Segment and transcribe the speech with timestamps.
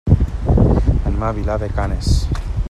[1.09, 2.11] Anem a Vilar de Canes.